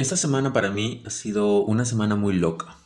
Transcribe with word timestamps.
Esta 0.00 0.16
semana 0.16 0.54
para 0.54 0.70
mí 0.70 1.02
ha 1.04 1.10
sido 1.10 1.60
una 1.60 1.84
semana 1.84 2.16
muy 2.16 2.32
loca. 2.32 2.78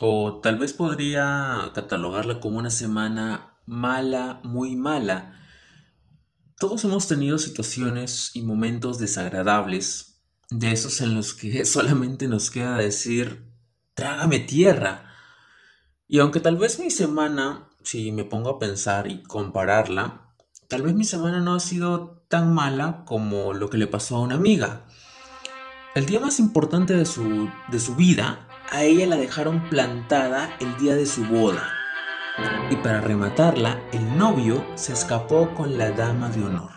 O 0.00 0.40
tal 0.42 0.58
vez 0.58 0.74
podría 0.74 1.70
catalogarla 1.74 2.40
como 2.40 2.58
una 2.58 2.68
semana 2.68 3.54
mala, 3.64 4.42
muy 4.44 4.76
mala. 4.76 5.40
Todos 6.58 6.84
hemos 6.84 7.08
tenido 7.08 7.38
situaciones 7.38 8.32
y 8.34 8.42
momentos 8.42 8.98
desagradables, 8.98 10.20
de 10.50 10.72
esos 10.72 11.00
en 11.00 11.14
los 11.14 11.32
que 11.32 11.64
solamente 11.64 12.28
nos 12.28 12.50
queda 12.50 12.76
decir, 12.76 13.50
trágame 13.94 14.38
tierra. 14.38 15.10
Y 16.06 16.18
aunque 16.18 16.40
tal 16.40 16.58
vez 16.58 16.78
mi 16.78 16.90
semana, 16.90 17.70
si 17.82 18.12
me 18.12 18.24
pongo 18.24 18.50
a 18.50 18.58
pensar 18.58 19.10
y 19.10 19.22
compararla, 19.22 20.34
tal 20.68 20.82
vez 20.82 20.94
mi 20.94 21.04
semana 21.04 21.40
no 21.40 21.54
ha 21.54 21.60
sido 21.60 22.26
tan 22.28 22.52
mala 22.52 23.04
como 23.06 23.54
lo 23.54 23.70
que 23.70 23.78
le 23.78 23.86
pasó 23.86 24.16
a 24.16 24.20
una 24.20 24.34
amiga. 24.34 24.84
El 25.98 26.06
día 26.06 26.20
más 26.20 26.38
importante 26.38 26.94
de 26.94 27.04
su, 27.04 27.50
de 27.72 27.80
su 27.80 27.96
vida, 27.96 28.46
a 28.70 28.84
ella 28.84 29.04
la 29.08 29.16
dejaron 29.16 29.68
plantada 29.68 30.56
el 30.60 30.76
día 30.76 30.94
de 30.94 31.06
su 31.06 31.24
boda. 31.24 31.72
Y 32.70 32.76
para 32.76 33.00
rematarla, 33.00 33.82
el 33.90 34.16
novio 34.16 34.64
se 34.76 34.92
escapó 34.92 35.52
con 35.56 35.76
la 35.76 35.90
dama 35.90 36.30
de 36.30 36.44
honor. 36.44 36.70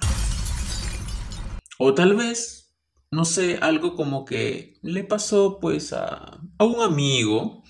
O 1.77 1.93
tal 1.93 2.15
vez, 2.15 2.73
no 3.11 3.23
sé, 3.23 3.59
algo 3.61 3.95
como 3.95 4.25
que 4.25 4.79
le 4.81 5.03
pasó 5.03 5.59
pues 5.59 5.93
a, 5.93 6.39
a 6.57 6.63
un 6.63 6.81
amigo, 6.81 7.61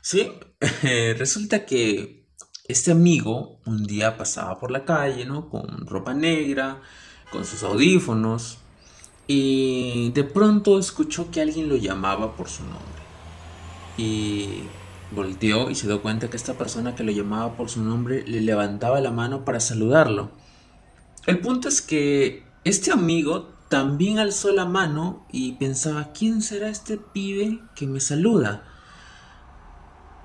¿sí? 0.00 0.32
Resulta 1.18 1.66
que 1.66 2.30
este 2.66 2.92
amigo 2.92 3.60
un 3.66 3.84
día 3.84 4.16
pasaba 4.16 4.58
por 4.58 4.70
la 4.70 4.86
calle, 4.86 5.26
¿no? 5.26 5.50
Con 5.50 5.86
ropa 5.86 6.14
negra, 6.14 6.80
con 7.30 7.44
sus 7.44 7.62
audífonos, 7.62 8.63
y 9.26 10.10
de 10.10 10.24
pronto 10.24 10.78
escuchó 10.78 11.30
que 11.30 11.40
alguien 11.40 11.68
lo 11.68 11.76
llamaba 11.76 12.36
por 12.36 12.48
su 12.48 12.62
nombre. 12.62 12.82
Y 13.96 14.64
volteó 15.12 15.70
y 15.70 15.74
se 15.74 15.86
dio 15.86 16.02
cuenta 16.02 16.28
que 16.28 16.36
esta 16.36 16.54
persona 16.54 16.94
que 16.94 17.04
lo 17.04 17.12
llamaba 17.12 17.56
por 17.56 17.70
su 17.70 17.82
nombre 17.82 18.24
le 18.26 18.40
levantaba 18.40 19.00
la 19.00 19.10
mano 19.10 19.44
para 19.44 19.60
saludarlo. 19.60 20.30
El 21.26 21.38
punto 21.40 21.68
es 21.68 21.80
que 21.80 22.44
este 22.64 22.92
amigo 22.92 23.54
también 23.68 24.18
alzó 24.18 24.52
la 24.52 24.66
mano 24.66 25.26
y 25.32 25.52
pensaba, 25.52 26.12
¿quién 26.12 26.42
será 26.42 26.68
este 26.68 26.98
pibe 26.98 27.60
que 27.74 27.86
me 27.86 28.00
saluda? 28.00 28.64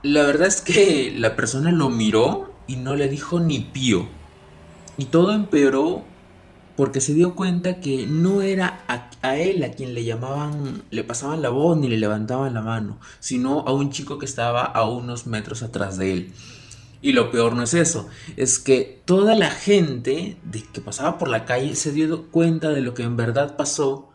La 0.03 0.23
verdad 0.23 0.47
es 0.47 0.61
que 0.61 1.13
la 1.17 1.35
persona 1.35 1.71
lo 1.71 1.89
miró 1.89 2.53
y 2.67 2.75
no 2.75 2.95
le 2.95 3.07
dijo 3.07 3.39
ni 3.39 3.59
pío. 3.59 4.07
Y 4.97 5.05
todo 5.05 5.33
empeoró 5.33 6.03
porque 6.79 7.01
se 7.01 7.13
dio 7.13 7.35
cuenta 7.35 7.81
que 7.81 8.07
no 8.07 8.41
era 8.41 8.85
a, 8.87 9.35
él 9.35 9.65
a 9.65 9.71
quien 9.71 9.93
le 9.93 10.05
llamaban, 10.05 10.81
le 10.91 11.03
pasaban 11.03 11.41
la 11.41 11.49
voz 11.49 11.77
ni 11.77 11.89
le 11.89 11.97
levantaban 11.97 12.53
la 12.53 12.61
mano, 12.61 13.01
sino 13.19 13.67
a 13.67 13.73
un 13.73 13.91
chico 13.91 14.17
que 14.17 14.25
estaba 14.25 14.63
a 14.63 14.89
unos 14.89 15.27
metros 15.27 15.61
atrás 15.61 15.97
de 15.97 16.13
él. 16.13 16.33
Y 17.01 17.11
lo 17.11 17.31
peor 17.31 17.53
no 17.53 17.63
es 17.63 17.73
eso, 17.73 18.07
es 18.37 18.59
que 18.59 19.01
toda 19.03 19.35
la 19.35 19.51
gente 19.51 20.37
que 20.71 20.79
pasaba 20.79 21.17
por 21.17 21.27
la 21.27 21.43
calle 21.43 21.75
se 21.75 21.91
dio 21.91 22.31
cuenta 22.31 22.69
de 22.69 22.79
lo 22.79 22.93
que 22.93 23.03
en 23.03 23.17
verdad 23.17 23.57
pasó 23.57 24.11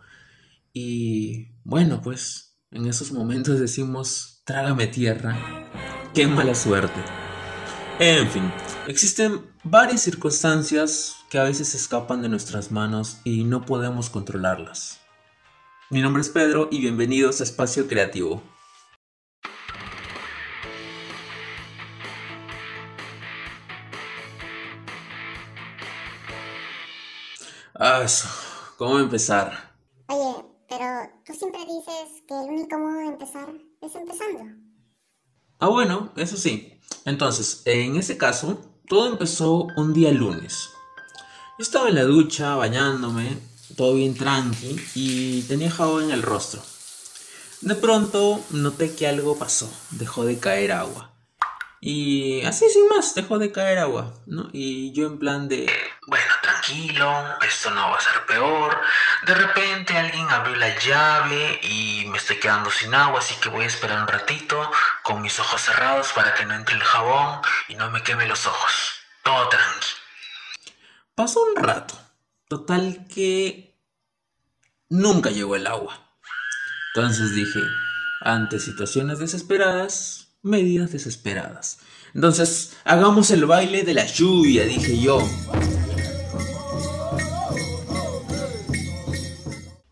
y 0.72 1.48
bueno, 1.64 2.00
pues 2.00 2.56
en 2.70 2.86
esos 2.86 3.12
momentos 3.12 3.60
decimos, 3.60 4.40
trágame 4.46 4.86
tierra, 4.86 5.36
qué 6.14 6.26
mala 6.26 6.54
suerte. 6.54 6.98
En 7.98 8.26
fin, 8.30 8.50
existen 8.88 9.52
varias 9.64 10.02
circunstancias 10.02 11.16
que 11.30 11.38
a 11.38 11.44
veces 11.44 11.74
escapan 11.74 12.20
de 12.20 12.28
nuestras 12.28 12.70
manos 12.70 13.20
y 13.24 13.44
no 13.44 13.64
podemos 13.64 14.10
controlarlas. 14.10 15.00
Mi 15.90 16.02
nombre 16.02 16.20
es 16.20 16.28
Pedro 16.28 16.68
y 16.70 16.80
bienvenidos 16.80 17.40
a 17.40 17.44
Espacio 17.44 17.88
Creativo. 17.88 18.42
Ah, 27.74 28.02
eso. 28.04 28.28
¿Cómo 28.76 28.98
empezar? 28.98 29.74
Oye, 30.08 30.44
pero 30.68 31.10
tú 31.24 31.32
siempre 31.32 31.60
dices 31.60 32.22
que 32.28 32.34
el 32.34 32.50
único 32.50 32.78
modo 32.78 32.98
de 32.98 33.06
empezar 33.06 33.48
es 33.80 33.94
empezando. 33.94 34.44
Ah, 35.58 35.68
bueno, 35.68 36.12
eso 36.16 36.36
sí. 36.36 36.80
Entonces, 37.06 37.62
en 37.64 37.96
ese 37.96 38.16
caso, 38.16 38.73
todo 38.88 39.06
empezó 39.06 39.68
un 39.76 39.94
día 39.94 40.12
lunes. 40.12 40.70
Yo 41.58 41.62
estaba 41.62 41.88
en 41.88 41.94
la 41.94 42.02
ducha, 42.02 42.56
bañándome, 42.56 43.38
todo 43.76 43.94
bien 43.94 44.14
tranqui, 44.14 44.76
y 44.94 45.42
tenía 45.42 45.70
jabón 45.70 46.04
en 46.04 46.10
el 46.10 46.22
rostro. 46.22 46.62
De 47.60 47.74
pronto 47.74 48.44
noté 48.50 48.94
que 48.94 49.08
algo 49.08 49.38
pasó, 49.38 49.72
dejó 49.90 50.24
de 50.24 50.38
caer 50.38 50.72
agua. 50.72 51.12
Y 51.80 52.42
así 52.44 52.68
sin 52.70 52.88
más, 52.88 53.14
dejó 53.14 53.38
de 53.38 53.52
caer 53.52 53.78
agua, 53.78 54.14
¿no? 54.26 54.48
Y 54.52 54.92
yo 54.92 55.06
en 55.06 55.18
plan 55.18 55.48
de, 55.48 55.70
bueno, 56.06 56.32
tranquilo, 56.42 57.12
esto 57.46 57.70
no 57.70 57.90
va 57.90 57.96
a 57.96 58.00
ser 58.00 58.24
peor. 58.26 58.80
De 59.26 59.34
repente 59.34 59.96
alguien 59.96 60.26
abrió 60.30 60.56
la 60.56 60.78
llave 60.78 61.60
y 61.62 62.06
me 62.08 62.18
estoy 62.18 62.36
quedando 62.36 62.70
sin 62.70 62.94
agua, 62.94 63.18
así 63.18 63.34
que 63.36 63.50
voy 63.50 63.64
a 63.64 63.68
esperar 63.68 64.00
un 64.00 64.08
ratito 64.08 64.70
con 65.04 65.20
mis 65.20 65.38
ojos 65.38 65.60
cerrados 65.60 66.12
para 66.14 66.34
que 66.34 66.46
no 66.46 66.54
entre 66.54 66.76
el 66.76 66.82
jabón 66.82 67.40
y 67.68 67.74
no 67.76 67.90
me 67.90 68.02
queme 68.02 68.26
los 68.26 68.46
ojos. 68.46 68.72
Todo 69.22 69.48
tranqui. 69.50 69.86
Pasó 71.14 71.42
un 71.42 71.62
rato. 71.62 71.94
Total 72.48 73.06
que 73.06 73.78
nunca 74.88 75.30
llegó 75.30 75.56
el 75.56 75.66
agua. 75.66 76.00
Entonces 76.94 77.34
dije, 77.34 77.60
ante 78.22 78.58
situaciones 78.58 79.18
desesperadas, 79.18 80.28
medidas 80.42 80.92
desesperadas. 80.92 81.80
Entonces, 82.14 82.76
hagamos 82.84 83.30
el 83.30 83.44
baile 83.44 83.82
de 83.82 83.92
la 83.92 84.06
lluvia, 84.06 84.64
dije 84.64 84.98
yo. 84.98 85.18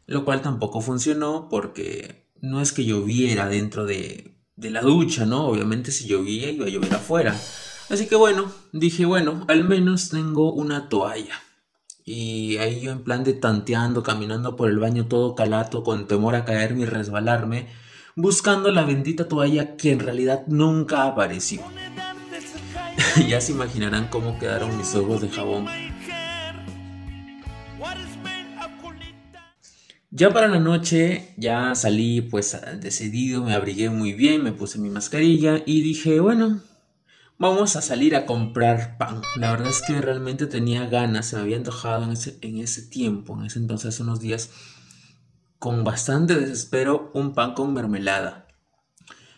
Lo 0.06 0.24
cual 0.24 0.40
tampoco 0.40 0.80
funcionó 0.80 1.48
porque 1.50 2.30
no 2.40 2.62
es 2.62 2.72
que 2.72 2.84
lloviera 2.84 3.48
dentro 3.48 3.84
de, 3.84 4.31
de 4.62 4.70
la 4.70 4.80
ducha, 4.80 5.26
¿no? 5.26 5.46
Obviamente 5.46 5.90
si 5.90 6.06
llovía 6.06 6.50
iba 6.50 6.66
a 6.66 6.68
llover 6.70 6.94
afuera. 6.94 7.36
Así 7.90 8.06
que 8.06 8.14
bueno, 8.14 8.50
dije, 8.72 9.04
bueno, 9.04 9.44
al 9.48 9.64
menos 9.64 10.08
tengo 10.08 10.52
una 10.52 10.88
toalla. 10.88 11.34
Y 12.04 12.56
ahí 12.56 12.80
yo 12.80 12.92
en 12.92 13.04
plan 13.04 13.24
de 13.24 13.34
tanteando, 13.34 14.02
caminando 14.02 14.56
por 14.56 14.70
el 14.70 14.78
baño 14.78 15.06
todo 15.06 15.34
calato, 15.34 15.82
con 15.82 16.06
temor 16.06 16.36
a 16.36 16.44
caerme 16.44 16.82
y 16.82 16.86
resbalarme, 16.86 17.68
buscando 18.16 18.70
la 18.70 18.84
bendita 18.84 19.28
toalla 19.28 19.76
que 19.76 19.92
en 19.92 20.00
realidad 20.00 20.44
nunca 20.46 21.04
apareció. 21.04 21.62
ya 23.28 23.40
se 23.40 23.52
imaginarán 23.52 24.08
cómo 24.08 24.38
quedaron 24.38 24.76
mis 24.78 24.94
ojos 24.94 25.20
de 25.20 25.28
jabón. 25.28 25.66
Ya 30.14 30.30
para 30.30 30.46
la 30.46 30.60
noche 30.60 31.32
ya 31.38 31.74
salí 31.74 32.20
pues 32.20 32.54
decidido, 32.78 33.42
me 33.44 33.54
abrigué 33.54 33.88
muy 33.88 34.12
bien, 34.12 34.44
me 34.44 34.52
puse 34.52 34.78
mi 34.78 34.90
mascarilla 34.90 35.62
y 35.64 35.80
dije, 35.80 36.20
bueno, 36.20 36.60
vamos 37.38 37.76
a 37.76 37.80
salir 37.80 38.14
a 38.14 38.26
comprar 38.26 38.98
pan. 38.98 39.22
La 39.36 39.52
verdad 39.52 39.70
es 39.70 39.80
que 39.80 40.02
realmente 40.02 40.46
tenía 40.46 40.84
ganas, 40.84 41.28
se 41.28 41.36
me 41.36 41.42
había 41.42 41.56
antojado 41.56 42.04
en 42.04 42.10
ese, 42.10 42.36
en 42.42 42.58
ese 42.58 42.82
tiempo, 42.82 43.38
en 43.38 43.46
ese 43.46 43.58
entonces, 43.58 44.00
unos 44.00 44.20
días, 44.20 44.50
con 45.58 45.82
bastante 45.82 46.34
desespero 46.34 47.10
un 47.14 47.32
pan 47.32 47.54
con 47.54 47.72
mermelada. 47.72 48.48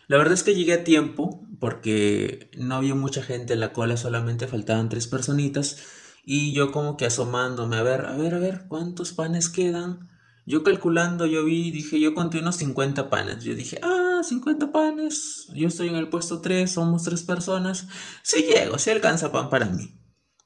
La 0.08 0.16
verdad 0.16 0.34
es 0.34 0.42
que 0.42 0.56
llegué 0.56 0.72
a 0.72 0.82
tiempo 0.82 1.46
porque 1.60 2.50
no 2.58 2.74
había 2.74 2.96
mucha 2.96 3.22
gente 3.22 3.52
en 3.52 3.60
la 3.60 3.72
cola, 3.72 3.96
solamente 3.96 4.48
faltaban 4.48 4.88
tres 4.88 5.06
personitas 5.06 5.84
y 6.24 6.52
yo 6.52 6.72
como 6.72 6.96
que 6.96 7.06
asomándome 7.06 7.76
a 7.76 7.84
ver, 7.84 8.06
a 8.06 8.16
ver, 8.16 8.34
a 8.34 8.38
ver, 8.40 8.64
¿cuántos 8.66 9.12
panes 9.12 9.48
quedan? 9.48 10.12
Yo 10.46 10.62
calculando, 10.62 11.24
yo 11.24 11.44
vi, 11.44 11.70
dije, 11.70 11.98
yo 11.98 12.14
conté 12.14 12.38
unos 12.38 12.56
50 12.56 13.08
panes. 13.08 13.44
Yo 13.44 13.54
dije, 13.54 13.78
ah, 13.82 14.20
50 14.22 14.72
panes, 14.72 15.48
yo 15.54 15.68
estoy 15.68 15.88
en 15.88 15.96
el 15.96 16.08
puesto 16.08 16.40
3, 16.40 16.70
somos 16.70 17.04
tres 17.04 17.22
personas. 17.22 17.88
Sí 18.22 18.42
llego, 18.42 18.78
sí 18.78 18.90
alcanza 18.90 19.32
pan 19.32 19.48
para 19.48 19.66
mí, 19.66 19.98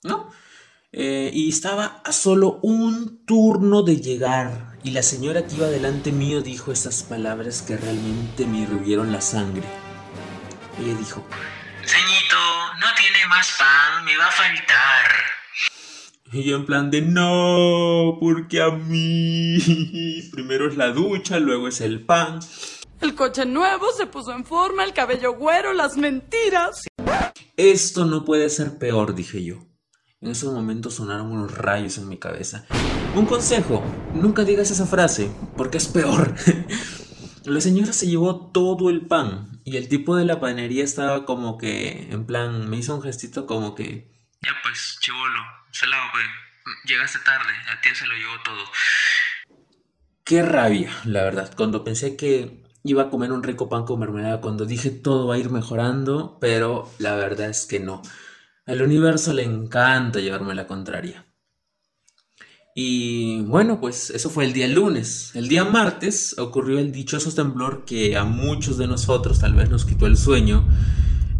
¿no? 0.04 0.30
Eh, 0.92 1.30
y 1.34 1.48
estaba 1.48 2.00
a 2.04 2.12
solo 2.12 2.60
un 2.62 3.24
turno 3.26 3.82
de 3.82 3.96
llegar. 4.00 4.78
Y 4.84 4.92
la 4.92 5.02
señora 5.02 5.46
que 5.46 5.56
iba 5.56 5.66
delante 5.66 6.12
mío 6.12 6.40
dijo 6.40 6.72
esas 6.72 7.02
palabras 7.02 7.62
que 7.62 7.76
realmente 7.76 8.46
me 8.46 8.60
hirvieron 8.60 9.12
la 9.12 9.20
sangre. 9.20 9.64
Ella 10.78 10.94
dijo, 10.94 11.26
Señito, 11.84 12.36
no 12.80 12.86
tiene 12.96 13.26
más 13.28 13.56
pan, 13.58 14.04
me 14.04 14.16
va 14.16 14.28
a 14.28 14.30
faltar. 14.30 15.38
Y 16.30 16.42
yo 16.42 16.56
en 16.56 16.66
plan 16.66 16.90
de 16.90 17.00
no, 17.00 18.18
porque 18.20 18.60
a 18.60 18.70
mí 18.70 19.58
primero 20.32 20.68
es 20.68 20.76
la 20.76 20.92
ducha, 20.92 21.38
luego 21.38 21.68
es 21.68 21.80
el 21.80 22.04
pan. 22.04 22.40
El 23.00 23.14
coche 23.14 23.46
nuevo 23.46 23.86
se 23.96 24.06
puso 24.06 24.32
en 24.32 24.44
forma, 24.44 24.84
el 24.84 24.92
cabello 24.92 25.34
güero, 25.34 25.72
las 25.72 25.96
mentiras. 25.96 26.86
Esto 27.56 28.04
no 28.04 28.24
puede 28.24 28.50
ser 28.50 28.76
peor, 28.76 29.14
dije 29.14 29.42
yo. 29.42 29.56
En 30.20 30.32
ese 30.32 30.46
momento 30.46 30.90
sonaron 30.90 31.30
unos 31.30 31.56
rayos 31.56 31.96
en 31.96 32.08
mi 32.08 32.18
cabeza. 32.18 32.66
Un 33.14 33.24
consejo, 33.24 33.82
nunca 34.14 34.44
digas 34.44 34.70
esa 34.70 34.84
frase, 34.84 35.30
porque 35.56 35.78
es 35.78 35.86
peor. 35.86 36.34
La 37.44 37.62
señora 37.62 37.94
se 37.94 38.06
llevó 38.06 38.50
todo 38.50 38.90
el 38.90 39.06
pan 39.06 39.62
y 39.64 39.78
el 39.78 39.88
tipo 39.88 40.16
de 40.16 40.26
la 40.26 40.38
panería 40.38 40.84
estaba 40.84 41.24
como 41.24 41.56
que, 41.56 42.08
en 42.10 42.26
plan, 42.26 42.68
me 42.68 42.76
hizo 42.76 42.94
un 42.94 43.00
gestito 43.00 43.46
como 43.46 43.74
que... 43.74 44.17
Ya 44.42 44.52
pues, 44.62 44.98
chivolo, 45.00 45.40
salado 45.72 46.04
pues, 46.12 46.24
llegaste 46.84 47.18
tarde, 47.20 47.52
a 47.70 47.80
ti 47.80 47.88
se 47.94 48.06
lo 48.06 48.14
llevó 48.14 48.40
todo. 48.44 48.64
Qué 50.24 50.42
rabia, 50.42 50.92
la 51.04 51.24
verdad, 51.24 51.54
cuando 51.56 51.84
pensé 51.84 52.16
que 52.16 52.62
iba 52.84 53.04
a 53.04 53.10
comer 53.10 53.32
un 53.32 53.42
rico 53.42 53.68
pan 53.68 53.84
con 53.84 53.98
mermelada, 53.98 54.40
cuando 54.40 54.64
dije 54.64 54.90
todo 54.90 55.26
va 55.26 55.34
a 55.34 55.38
ir 55.38 55.50
mejorando, 55.50 56.38
pero 56.40 56.90
la 56.98 57.14
verdad 57.16 57.48
es 57.48 57.66
que 57.66 57.80
no. 57.80 58.02
Al 58.66 58.82
universo 58.82 59.32
le 59.32 59.44
encanta 59.44 60.20
llevarme 60.20 60.54
la 60.54 60.66
contraria. 60.66 61.24
Y 62.74 63.40
bueno, 63.40 63.80
pues 63.80 64.10
eso 64.10 64.30
fue 64.30 64.44
el 64.44 64.52
día 64.52 64.68
lunes. 64.68 65.32
El 65.34 65.48
día 65.48 65.64
martes 65.64 66.38
ocurrió 66.38 66.78
el 66.78 66.92
dichoso 66.92 67.34
temblor 67.34 67.84
que 67.84 68.16
a 68.16 68.24
muchos 68.24 68.78
de 68.78 68.86
nosotros 68.86 69.40
tal 69.40 69.54
vez 69.54 69.68
nos 69.68 69.84
quitó 69.84 70.06
el 70.06 70.16
sueño. 70.16 70.68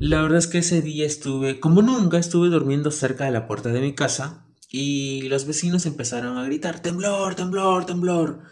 La 0.01 0.23
verdad 0.23 0.39
es 0.39 0.47
que 0.47 0.59
ese 0.59 0.81
día 0.81 1.05
estuve, 1.05 1.59
como 1.59 1.83
nunca, 1.83 2.19
estuve 2.19 2.49
durmiendo 2.51 2.93
cerca 2.93 3.25
de 3.25 3.33
la 3.33 3.49
puerta 3.49 3.71
de 3.71 3.81
mi 3.81 3.97
casa 3.97 4.47
y 4.71 5.23
los 5.23 5.45
vecinos 5.45 5.87
empezaron 5.87 6.39
a 6.39 6.45
gritar, 6.45 6.81
temblor, 6.81 7.35
temblor, 7.35 7.85
temblor. 7.85 8.43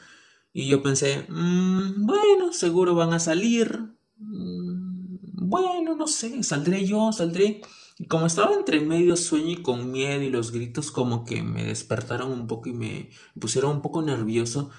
Y 0.53 0.67
yo 0.67 0.83
pensé, 0.83 1.25
mm, 1.29 2.05
bueno, 2.05 2.53
seguro 2.53 2.97
van 2.97 3.13
a 3.13 3.21
salir. 3.21 3.95
Mm, 4.19 5.49
bueno, 5.49 5.95
no 5.95 6.09
sé, 6.09 6.43
saldré 6.43 6.85
yo, 6.85 7.13
saldré. 7.13 7.61
Y 7.99 8.07
como 8.07 8.27
estaba 8.27 8.53
entre 8.55 8.81
medio 8.81 9.17
sueño 9.17 9.51
y 9.51 9.63
con 9.63 9.93
miedo 9.93 10.23
y 10.23 10.31
los 10.31 10.51
gritos 10.51 10.91
como 10.91 11.25
que 11.25 11.43
me 11.43 11.65
despertaron 11.65 12.33
un 12.33 12.49
poco 12.49 12.69
y 12.71 12.73
me 12.73 13.11
pusieron 13.39 13.71
un 13.71 13.83
poco 13.83 14.03
nervioso, 14.03 14.71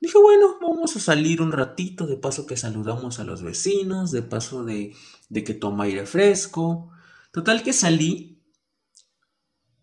dije, 0.00 0.18
bueno, 0.18 0.58
vamos 0.60 0.96
a 0.96 1.00
salir 1.00 1.42
un 1.42 1.52
ratito, 1.52 2.06
de 2.06 2.16
paso 2.16 2.46
que 2.46 2.56
saludamos 2.56 3.18
a 3.18 3.24
los 3.24 3.42
vecinos, 3.42 4.10
de 4.10 4.22
paso 4.22 4.64
de, 4.64 4.94
de 5.28 5.44
que 5.44 5.54
toma 5.54 5.84
aire 5.84 6.06
fresco. 6.06 6.90
Total 7.32 7.62
que 7.62 7.72
salí 7.72 8.42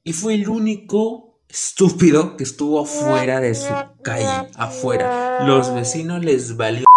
y 0.04 0.14
fue 0.14 0.36
el 0.36 0.48
único 0.50 1.42
estúpido 1.50 2.36
que 2.36 2.44
estuvo 2.44 2.82
afuera 2.82 3.40
de 3.40 3.56
su 3.56 3.74
calle, 4.04 4.50
afuera. 4.56 5.46
Los 5.46 5.74
vecinos 5.74 6.24
les 6.24 6.58
valió 6.58 6.88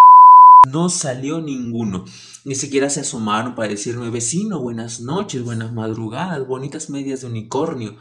no 0.68 0.88
salió 0.88 1.40
ninguno. 1.40 2.04
Ni 2.44 2.54
siquiera 2.54 2.90
se 2.90 3.00
asomaron 3.00 3.54
para 3.54 3.68
decirme, 3.68 4.10
vecino, 4.10 4.60
buenas 4.60 5.00
noches, 5.00 5.42
buenas 5.42 5.72
madrugadas, 5.72 6.46
bonitas 6.46 6.90
medias 6.90 7.22
de 7.22 7.28
unicornio. 7.28 7.98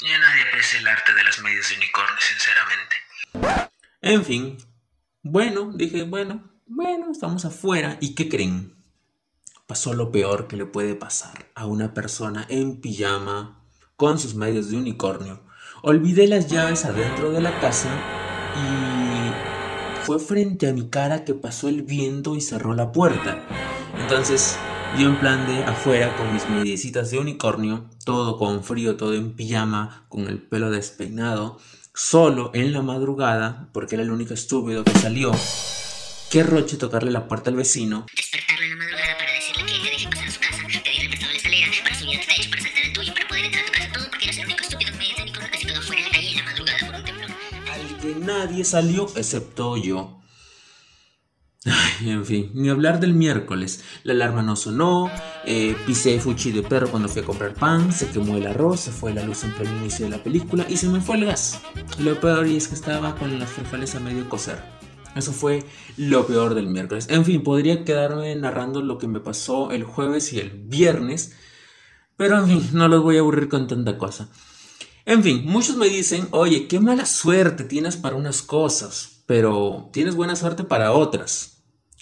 Ya 0.00 0.18
nadie 0.18 0.42
aprecia 0.48 0.78
el 0.80 0.88
arte 0.88 1.14
de 1.14 1.24
las 1.24 1.40
medias 1.40 1.68
de 1.68 1.76
unicornio, 1.76 2.16
sinceramente. 2.20 3.69
En 4.02 4.24
fin, 4.24 4.56
bueno, 5.22 5.72
dije, 5.74 6.04
bueno, 6.04 6.42
bueno, 6.66 7.10
estamos 7.10 7.44
afuera. 7.44 7.98
¿Y 8.00 8.14
qué 8.14 8.30
creen? 8.30 8.74
Pasó 9.66 9.92
lo 9.92 10.10
peor 10.10 10.48
que 10.48 10.56
le 10.56 10.64
puede 10.64 10.94
pasar 10.94 11.50
a 11.54 11.66
una 11.66 11.92
persona 11.92 12.46
en 12.48 12.80
pijama 12.80 13.62
con 13.96 14.18
sus 14.18 14.34
medias 14.34 14.70
de 14.70 14.78
unicornio. 14.78 15.42
Olvidé 15.82 16.26
las 16.28 16.50
llaves 16.50 16.86
adentro 16.86 17.30
de 17.30 17.42
la 17.42 17.60
casa 17.60 17.90
y 18.56 20.06
fue 20.06 20.18
frente 20.18 20.66
a 20.68 20.72
mi 20.72 20.88
cara 20.88 21.26
que 21.26 21.34
pasó 21.34 21.68
el 21.68 21.82
viento 21.82 22.36
y 22.36 22.40
cerró 22.40 22.74
la 22.74 22.92
puerta. 22.92 23.46
Entonces, 23.98 24.58
yo 24.98 25.08
en 25.08 25.20
plan 25.20 25.46
de 25.46 25.62
afuera 25.64 26.16
con 26.16 26.32
mis 26.32 26.48
mediecitas 26.48 27.10
de 27.10 27.18
unicornio, 27.18 27.84
todo 28.06 28.38
con 28.38 28.64
frío, 28.64 28.96
todo 28.96 29.12
en 29.12 29.34
pijama, 29.36 30.06
con 30.08 30.26
el 30.26 30.40
pelo 30.40 30.70
despeinado, 30.70 31.58
solo 31.94 32.50
en 32.54 32.72
la 32.72 32.82
madrugada, 32.82 33.68
porque 33.72 33.96
era 33.96 34.04
el 34.04 34.10
único 34.10 34.34
estúpido 34.34 34.84
que 34.84 34.92
salió. 34.98 35.32
Qué 36.30 36.42
roche 36.42 36.76
tocarle 36.76 37.10
la 37.10 37.26
puerta 37.26 37.50
al 37.50 37.56
vecino. 37.56 38.06
Despertarlo 38.14 38.64
en 38.64 38.70
la 38.70 38.76
madrugada 38.76 39.18
para 39.18 39.32
decirle 39.32 39.66
que 39.66 39.78
te 39.78 39.90
deje 39.90 40.08
pasar 40.08 40.28
a 40.28 40.30
su 40.30 40.40
casa, 40.40 40.62
pedirle 40.84 41.08
prestado 41.08 41.32
la 41.32 41.36
escalera, 41.36 41.66
para 41.82 41.94
subir 41.98 42.18
al 42.20 42.26
techo, 42.26 42.50
para 42.50 42.62
saltar 42.62 42.84
al 42.84 42.92
tuyo, 42.92 43.14
para 43.14 43.28
poder 43.28 43.44
entrar 43.46 43.64
a 43.64 43.66
tu 43.66 43.72
casa, 43.72 43.92
todo 43.92 44.10
porque 44.10 44.24
eres 44.24 44.38
el 44.38 44.44
único 44.44 44.62
estúpido 44.62 44.92
que 44.92 44.98
me 44.98 45.22
unicornio 45.22 45.50
que 45.50 45.58
se 45.58 45.66
quedó 45.66 45.78
afuera 45.80 46.00
en 46.00 46.06
la 46.06 46.12
calle 46.12 46.30
en 46.30 46.36
la 46.36 46.44
madrugada 46.44 46.78
por 46.86 46.94
un 46.94 47.04
temblor. 47.04 47.30
Al 47.72 47.98
que 47.98 48.14
nadie 48.14 48.64
salió 48.64 49.08
excepto 49.16 49.76
yo. 49.76 50.20
Ay, 51.66 52.10
en 52.10 52.24
fin, 52.24 52.50
ni 52.54 52.70
hablar 52.70 53.00
del 53.00 53.12
miércoles. 53.12 53.84
La 54.02 54.12
alarma 54.12 54.42
no 54.42 54.56
sonó, 54.56 55.10
eh, 55.44 55.76
pisé 55.86 56.20
fuchi 56.20 56.52
de 56.52 56.62
perro 56.62 56.90
cuando 56.90 57.08
fui 57.08 57.22
a 57.22 57.24
comprar 57.24 57.54
pan, 57.54 57.92
se 57.92 58.08
quemó 58.08 58.36
el 58.36 58.46
arroz, 58.46 58.80
se 58.80 58.90
fue 58.90 59.14
la 59.14 59.22
luz 59.22 59.44
en 59.44 59.52
pleno 59.54 59.76
inicio 59.78 60.06
de 60.06 60.10
la 60.10 60.22
película 60.22 60.66
y 60.68 60.76
se 60.76 60.88
me 60.88 61.00
fue 61.00 61.16
el 61.16 61.26
gas. 61.26 61.60
Lo 61.98 62.20
peor 62.20 62.46
es 62.46 62.68
que 62.68 62.74
estaba 62.74 63.16
con 63.16 63.38
las 63.38 63.50
frefales 63.50 63.94
a 63.94 64.00
medio 64.00 64.28
coser. 64.28 64.62
Eso 65.16 65.32
fue 65.32 65.64
lo 65.96 66.26
peor 66.26 66.54
del 66.54 66.68
miércoles. 66.68 67.06
En 67.10 67.24
fin, 67.24 67.42
podría 67.42 67.84
quedarme 67.84 68.34
narrando 68.36 68.82
lo 68.82 68.98
que 68.98 69.08
me 69.08 69.20
pasó 69.20 69.70
el 69.72 69.84
jueves 69.84 70.32
y 70.32 70.38
el 70.38 70.50
viernes, 70.50 71.32
pero 72.16 72.38
en 72.38 72.46
fin, 72.46 72.68
no 72.72 72.88
los 72.88 73.02
voy 73.02 73.16
a 73.16 73.20
aburrir 73.20 73.48
con 73.48 73.66
tanta 73.66 73.98
cosa. 73.98 74.28
En 75.06 75.22
fin, 75.22 75.42
muchos 75.44 75.76
me 75.76 75.88
dicen, 75.88 76.28
oye, 76.30 76.68
qué 76.68 76.78
mala 76.78 77.06
suerte 77.06 77.64
tienes 77.64 77.96
para 77.96 78.16
unas 78.16 78.42
cosas, 78.42 79.22
pero 79.26 79.88
tienes 79.92 80.14
buena 80.14 80.36
suerte 80.36 80.62
para 80.62 80.92
otras. 80.92 81.59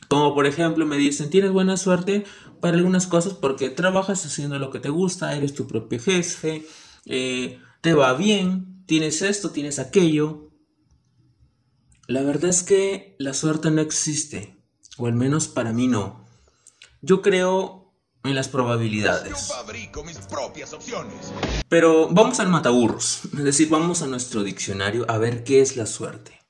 Como 0.08 0.34
por 0.34 0.46
ejemplo 0.46 0.86
me 0.86 0.96
dicen, 0.96 1.30
tienes 1.30 1.52
buena 1.52 1.76
suerte 1.76 2.24
para 2.60 2.76
algunas 2.76 3.06
cosas 3.06 3.34
porque 3.34 3.70
trabajas 3.70 4.24
haciendo 4.24 4.58
lo 4.58 4.70
que 4.70 4.80
te 4.80 4.88
gusta, 4.88 5.36
eres 5.36 5.54
tu 5.54 5.66
propio 5.66 6.00
jefe, 6.00 6.66
eh, 7.04 7.60
te 7.82 7.94
va 7.94 8.14
bien, 8.14 8.84
tienes 8.86 9.22
esto, 9.22 9.50
tienes 9.50 9.78
aquello. 9.78 10.50
La 12.06 12.22
verdad 12.22 12.50
es 12.50 12.62
que 12.62 13.16
la 13.18 13.34
suerte 13.34 13.70
no 13.70 13.82
existe, 13.82 14.56
o 14.96 15.06
al 15.06 15.12
menos 15.12 15.46
para 15.46 15.72
mí 15.72 15.88
no. 15.88 16.26
Yo 17.02 17.20
creo 17.20 17.94
en 18.24 18.34
las 18.34 18.48
probabilidades. 18.48 19.52
Pero 21.68 22.08
vamos 22.08 22.40
al 22.40 22.48
mataburros, 22.48 23.20
es 23.26 23.44
decir, 23.44 23.68
vamos 23.68 24.02
a 24.02 24.06
nuestro 24.06 24.42
diccionario 24.42 25.04
a 25.08 25.18
ver 25.18 25.44
qué 25.44 25.60
es 25.60 25.76
la 25.76 25.86
suerte. 25.86 26.40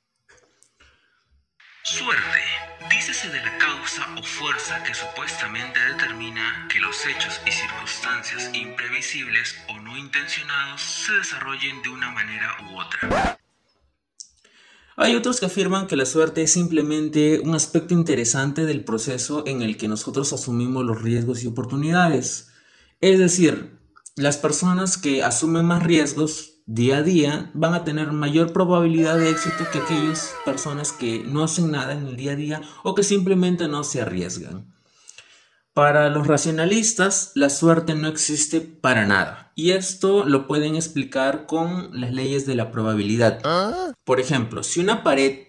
Suerte 1.82 2.37
De 3.08 3.40
la 3.40 3.56
causa 3.56 4.06
o 4.18 4.22
fuerza 4.22 4.82
que 4.84 4.92
supuestamente 4.92 5.80
determina 5.80 6.68
que 6.70 6.78
los 6.78 6.94
hechos 7.06 7.40
y 7.46 7.50
circunstancias 7.50 8.50
imprevisibles 8.52 9.56
o 9.70 9.80
no 9.80 9.96
intencionados 9.96 10.82
se 10.82 11.14
desarrollen 11.14 11.80
de 11.82 11.88
una 11.88 12.10
manera 12.10 12.54
u 12.70 12.78
otra. 12.78 13.38
Hay 14.96 15.14
otros 15.14 15.40
que 15.40 15.46
afirman 15.46 15.86
que 15.86 15.96
la 15.96 16.04
suerte 16.04 16.42
es 16.42 16.52
simplemente 16.52 17.40
un 17.40 17.54
aspecto 17.54 17.94
interesante 17.94 18.66
del 18.66 18.84
proceso 18.84 19.42
en 19.46 19.62
el 19.62 19.78
que 19.78 19.88
nosotros 19.88 20.34
asumimos 20.34 20.84
los 20.84 21.00
riesgos 21.00 21.42
y 21.42 21.46
oportunidades. 21.46 22.50
Es 23.00 23.18
decir, 23.18 23.80
las 24.16 24.36
personas 24.36 24.98
que 24.98 25.22
asumen 25.22 25.64
más 25.64 25.82
riesgos 25.82 26.57
día 26.68 26.98
a 26.98 27.02
día 27.02 27.50
van 27.54 27.72
a 27.72 27.82
tener 27.82 28.12
mayor 28.12 28.52
probabilidad 28.52 29.16
de 29.16 29.30
éxito 29.30 29.64
que 29.72 29.78
aquellas 29.78 30.34
personas 30.44 30.92
que 30.92 31.24
no 31.24 31.42
hacen 31.42 31.70
nada 31.70 31.94
en 31.94 32.06
el 32.06 32.16
día 32.16 32.32
a 32.32 32.36
día 32.36 32.62
o 32.84 32.94
que 32.94 33.02
simplemente 33.02 33.68
no 33.68 33.84
se 33.84 34.02
arriesgan. 34.02 34.70
Para 35.72 36.10
los 36.10 36.26
racionalistas, 36.26 37.32
la 37.34 37.48
suerte 37.48 37.94
no 37.94 38.08
existe 38.08 38.60
para 38.60 39.06
nada. 39.06 39.52
Y 39.54 39.70
esto 39.70 40.24
lo 40.26 40.46
pueden 40.46 40.74
explicar 40.74 41.46
con 41.46 41.98
las 41.98 42.12
leyes 42.12 42.44
de 42.44 42.54
la 42.54 42.70
probabilidad. 42.70 43.40
Por 44.04 44.20
ejemplo, 44.20 44.62
si 44.62 44.80
una 44.80 45.02
pared 45.02 45.46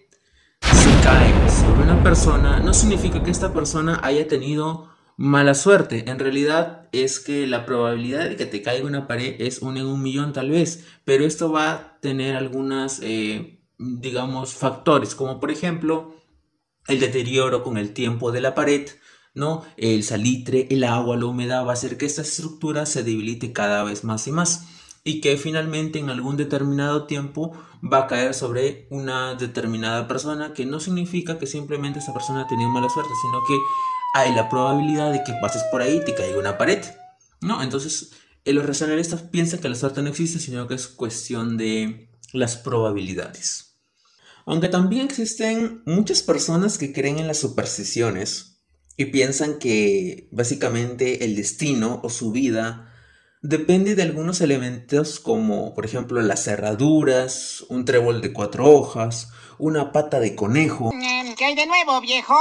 se 0.62 1.04
cae 1.04 1.34
sobre 1.50 1.84
una 1.84 2.02
persona, 2.02 2.62
no 2.62 2.74
significa 2.74 3.22
que 3.24 3.32
esta 3.32 3.52
persona 3.52 4.00
haya 4.04 4.26
tenido 4.28 4.89
mala 5.20 5.54
suerte. 5.54 6.10
En 6.10 6.18
realidad 6.18 6.88
es 6.94 7.20
que 7.20 7.46
la 7.46 7.66
probabilidad 7.66 8.30
de 8.30 8.38
que 8.38 8.46
te 8.46 8.62
caiga 8.62 8.88
una 8.88 9.06
pared 9.06 9.36
es 9.40 9.62
un 9.62 9.76
en 9.76 9.86
un 9.86 10.02
millón 10.02 10.32
tal 10.32 10.50
vez, 10.50 10.86
pero 11.04 11.26
esto 11.26 11.52
va 11.52 11.72
a 11.74 12.00
tener 12.00 12.38
algunas, 12.38 13.02
eh, 13.04 13.60
digamos, 13.78 14.54
factores, 14.54 15.16
como 15.16 15.42
por 15.42 15.52
ejemplo 15.52 16.16
el 16.88 17.02
deterioro 17.02 17.64
con 17.64 17.78
el 17.78 17.92
tiempo 17.92 18.32
de 18.32 18.40
la 18.40 18.56
pared, 18.56 18.88
¿no? 19.34 19.66
El 19.76 20.04
salitre, 20.04 20.68
el 20.70 20.86
agua, 20.86 21.18
la 21.18 21.26
humedad 21.26 21.66
va 21.66 21.72
a 21.72 21.74
hacer 21.74 21.98
que 21.98 22.06
esta 22.06 22.22
estructura 22.22 22.86
se 22.86 23.04
debilite 23.04 23.52
cada 23.52 23.84
vez 23.84 24.06
más 24.06 24.26
y 24.26 24.32
más 24.32 24.68
y 25.04 25.20
que 25.20 25.36
finalmente 25.36 26.00
en 26.00 26.10
algún 26.10 26.38
determinado 26.38 27.08
tiempo 27.08 27.52
va 27.84 28.00
a 28.00 28.08
caer 28.08 28.34
sobre 28.34 28.88
una 28.90 29.36
determinada 29.36 30.08
persona, 30.08 30.54
que 30.54 30.66
no 30.66 30.80
significa 30.80 31.38
que 31.38 31.46
simplemente 31.46 32.00
esa 32.00 32.14
persona 32.14 32.44
ha 32.44 32.48
tenido 32.48 32.70
mala 32.70 32.88
suerte, 32.90 33.12
sino 33.22 33.40
que 33.46 33.58
hay 34.14 34.34
la 34.34 34.50
probabilidad 34.50 35.12
de 35.12 35.24
que 35.24 35.34
pases 35.42 35.64
por 35.72 35.82
ahí 35.82 35.98
y 35.98 36.06
te 36.06 36.16
caiga 36.16 36.40
una 36.40 36.58
pared. 36.58 36.84
¿No? 37.42 37.64
Entonces, 37.64 38.12
eh, 38.46 38.54
los 38.54 38.66
racionalistas 38.66 39.22
piensan 39.22 39.60
que 39.60 39.70
la 39.70 39.76
suerte 39.76 40.02
no 40.02 40.10
existe, 40.10 40.40
sino 40.40 40.68
que 40.68 40.76
es 40.76 40.88
cuestión 40.88 41.58
de 41.58 42.10
las 42.34 42.58
probabilidades. 42.58 43.78
Aunque 44.46 44.68
también 44.68 45.06
existen 45.06 45.84
muchas 45.86 46.22
personas 46.24 46.78
que 46.78 46.92
creen 46.92 47.20
en 47.20 47.28
las 47.28 47.38
supersticiones 47.38 48.62
y 48.98 49.06
piensan 49.06 49.60
que 49.60 50.28
básicamente 50.32 51.24
el 51.24 51.36
destino 51.36 52.02
o 52.04 52.10
su 52.10 52.32
vida 52.32 52.89
depende 53.42 53.96
de 53.96 54.04
algunos 54.04 54.42
elementos 54.42 55.20
como 55.20 55.74
por 55.74 55.86
ejemplo 55.86 56.22
las 56.22 56.44
cerraduras, 56.44 57.66
un 57.70 57.86
trébol 57.86 58.22
de 58.22 58.34
cuatro 58.34 58.66
hojas, 58.70 59.30
una 59.58 59.92
pata 59.92 60.20
de 60.20 60.36
conejo. 60.36 60.92
Mm, 60.94 61.36
¿Qué 61.38 61.46
hay 61.46 61.56
de 61.56 61.68
nuevo, 61.68 62.00
viejo? 62.02 62.36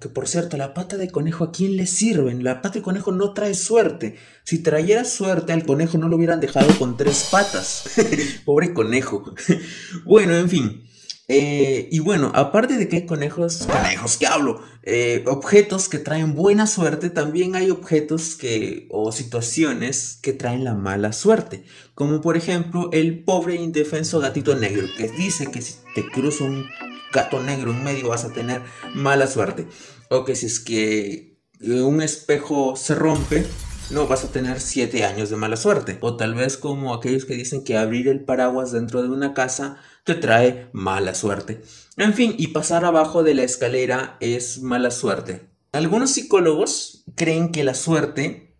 Que 0.00 0.08
por 0.08 0.28
cierto, 0.28 0.56
la 0.56 0.74
pata 0.74 0.96
de 0.96 1.10
conejo 1.10 1.44
a 1.44 1.52
quién 1.52 1.76
le 1.76 1.86
sirven? 1.86 2.44
La 2.44 2.60
pata 2.60 2.74
de 2.78 2.82
conejo 2.82 3.12
no 3.12 3.32
trae 3.32 3.54
suerte. 3.54 4.16
Si 4.44 4.62
trayera 4.62 5.04
suerte 5.04 5.52
al 5.52 5.64
conejo 5.64 5.96
no 5.96 6.08
lo 6.08 6.16
hubieran 6.16 6.40
dejado 6.40 6.76
con 6.78 6.96
tres 6.96 7.28
patas. 7.30 7.84
Pobre 8.44 8.74
conejo. 8.74 9.34
bueno, 10.04 10.34
en 10.34 10.48
fin. 10.48 10.85
Eh, 11.28 11.88
y 11.90 11.98
bueno, 11.98 12.30
aparte 12.34 12.76
de 12.76 12.88
que 12.88 12.96
hay 12.96 13.06
conejos, 13.06 13.66
conejos, 13.66 14.16
¿qué 14.16 14.28
hablo? 14.28 14.62
Eh, 14.84 15.24
objetos 15.26 15.88
que 15.88 15.98
traen 15.98 16.34
buena 16.34 16.68
suerte, 16.68 17.10
también 17.10 17.56
hay 17.56 17.70
objetos 17.70 18.36
que, 18.36 18.86
o 18.90 19.10
situaciones 19.10 20.20
que 20.22 20.32
traen 20.32 20.62
la 20.62 20.74
mala 20.74 21.12
suerte. 21.12 21.64
Como 21.94 22.20
por 22.20 22.36
ejemplo 22.36 22.90
el 22.92 23.24
pobre 23.24 23.56
indefenso 23.56 24.20
gatito 24.20 24.54
negro, 24.54 24.86
que 24.96 25.08
dice 25.08 25.50
que 25.50 25.62
si 25.62 25.74
te 25.96 26.04
cruza 26.08 26.44
un 26.44 26.66
gato 27.12 27.42
negro 27.42 27.72
en 27.72 27.82
medio 27.82 28.08
vas 28.08 28.24
a 28.24 28.32
tener 28.32 28.62
mala 28.94 29.26
suerte. 29.26 29.66
O 30.10 30.24
que 30.24 30.36
si 30.36 30.46
es 30.46 30.60
que 30.60 31.40
un 31.60 32.02
espejo 32.02 32.76
se 32.76 32.94
rompe, 32.94 33.44
no 33.90 34.06
vas 34.06 34.24
a 34.24 34.28
tener 34.28 34.60
7 34.60 35.04
años 35.04 35.30
de 35.30 35.36
mala 35.36 35.56
suerte. 35.56 35.98
O 36.00 36.16
tal 36.16 36.34
vez 36.34 36.56
como 36.56 36.94
aquellos 36.94 37.24
que 37.24 37.34
dicen 37.34 37.64
que 37.64 37.76
abrir 37.76 38.08
el 38.08 38.24
paraguas 38.24 38.72
dentro 38.72 39.02
de 39.02 39.08
una 39.08 39.34
casa 39.34 39.78
te 40.04 40.14
trae 40.14 40.68
mala 40.72 41.14
suerte. 41.14 41.62
En 41.96 42.14
fin, 42.14 42.34
y 42.36 42.48
pasar 42.48 42.84
abajo 42.84 43.22
de 43.22 43.34
la 43.34 43.42
escalera 43.42 44.16
es 44.20 44.60
mala 44.60 44.90
suerte. 44.90 45.48
Algunos 45.72 46.10
psicólogos 46.10 47.04
creen 47.14 47.52
que 47.52 47.64
la 47.64 47.74
suerte 47.74 48.54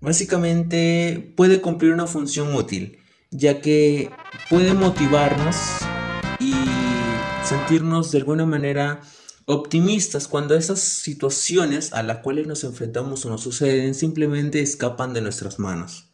básicamente 0.00 1.32
puede 1.36 1.60
cumplir 1.60 1.92
una 1.92 2.06
función 2.06 2.54
útil, 2.54 2.98
ya 3.30 3.60
que 3.60 4.10
puede 4.50 4.74
motivarnos 4.74 5.56
y 6.38 6.52
sentirnos 7.44 8.12
de 8.12 8.18
alguna 8.18 8.44
manera 8.44 9.00
optimistas 9.46 10.26
cuando 10.26 10.56
esas 10.56 10.80
situaciones 10.80 11.92
a 11.92 12.02
las 12.02 12.18
cuales 12.18 12.46
nos 12.46 12.64
enfrentamos 12.64 13.24
o 13.24 13.30
nos 13.30 13.42
suceden 13.42 13.94
simplemente 13.94 14.60
escapan 14.60 15.14
de 15.14 15.22
nuestras 15.22 15.58
manos. 15.58 16.08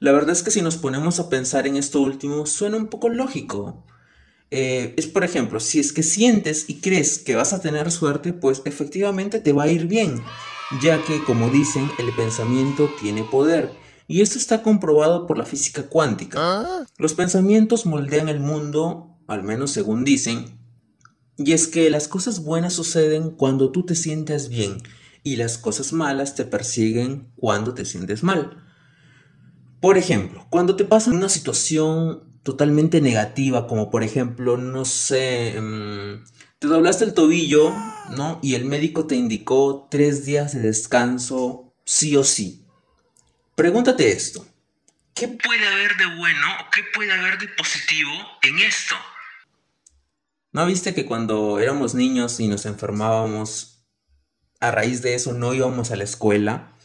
La 0.00 0.12
verdad 0.12 0.30
es 0.30 0.42
que 0.42 0.50
si 0.50 0.62
nos 0.62 0.76
ponemos 0.76 1.20
a 1.20 1.28
pensar 1.28 1.66
en 1.66 1.76
esto 1.76 2.00
último, 2.00 2.46
suena 2.46 2.78
un 2.78 2.88
poco 2.88 3.10
lógico. 3.10 3.84
Eh, 4.50 4.94
es 4.96 5.06
por 5.06 5.22
ejemplo, 5.24 5.60
si 5.60 5.80
es 5.80 5.92
que 5.92 6.02
sientes 6.02 6.64
y 6.68 6.80
crees 6.80 7.18
que 7.18 7.36
vas 7.36 7.52
a 7.52 7.60
tener 7.60 7.90
suerte, 7.90 8.32
pues 8.32 8.62
efectivamente 8.64 9.40
te 9.40 9.52
va 9.52 9.64
a 9.64 9.68
ir 9.68 9.86
bien, 9.86 10.22
ya 10.82 11.02
que 11.04 11.22
como 11.24 11.50
dicen, 11.50 11.90
el 11.98 12.14
pensamiento 12.14 12.90
tiene 13.00 13.22
poder. 13.24 13.70
Y 14.06 14.20
esto 14.20 14.38
está 14.38 14.62
comprobado 14.62 15.26
por 15.26 15.38
la 15.38 15.44
física 15.44 15.84
cuántica. 15.84 16.86
Los 16.98 17.14
pensamientos 17.14 17.86
moldean 17.86 18.28
el 18.28 18.40
mundo, 18.40 19.18
al 19.26 19.42
menos 19.42 19.70
según 19.70 20.04
dicen, 20.04 20.63
y 21.36 21.52
es 21.52 21.66
que 21.66 21.90
las 21.90 22.08
cosas 22.08 22.40
buenas 22.40 22.74
suceden 22.74 23.30
cuando 23.30 23.72
tú 23.72 23.84
te 23.84 23.94
sientes 23.94 24.48
bien 24.48 24.82
y 25.22 25.36
las 25.36 25.58
cosas 25.58 25.92
malas 25.92 26.34
te 26.34 26.44
persiguen 26.44 27.32
cuando 27.36 27.74
te 27.74 27.84
sientes 27.84 28.22
mal. 28.22 28.62
Por 29.80 29.98
ejemplo, 29.98 30.46
cuando 30.50 30.76
te 30.76 30.84
pasa 30.84 31.10
una 31.10 31.28
situación 31.28 32.38
totalmente 32.42 33.00
negativa, 33.00 33.66
como 33.66 33.90
por 33.90 34.02
ejemplo, 34.02 34.56
no 34.56 34.84
sé, 34.84 35.60
mm, 35.60 36.24
te 36.58 36.68
doblaste 36.68 37.04
el 37.04 37.14
tobillo, 37.14 37.72
¿no? 38.16 38.38
Y 38.42 38.54
el 38.54 38.64
médico 38.64 39.06
te 39.06 39.16
indicó 39.16 39.88
tres 39.90 40.24
días 40.24 40.54
de 40.54 40.60
descanso, 40.60 41.74
sí 41.84 42.16
o 42.16 42.24
sí. 42.24 42.64
Pregúntate 43.54 44.12
esto. 44.12 44.46
¿Qué 45.14 45.28
puede 45.28 45.66
haber 45.66 45.96
de 45.96 46.06
bueno 46.16 46.46
o 46.60 46.70
qué 46.70 46.82
puede 46.94 47.12
haber 47.12 47.38
de 47.38 47.48
positivo 47.48 48.10
en 48.42 48.58
esto? 48.60 48.96
¿No 50.54 50.64
viste 50.66 50.94
que 50.94 51.04
cuando 51.04 51.58
éramos 51.58 51.96
niños 51.96 52.38
y 52.38 52.46
nos 52.46 52.64
enfermábamos, 52.64 53.88
a 54.60 54.70
raíz 54.70 55.02
de 55.02 55.16
eso 55.16 55.32
no 55.32 55.52
íbamos 55.52 55.90
a 55.90 55.96
la 55.96 56.04
escuela? 56.04 56.78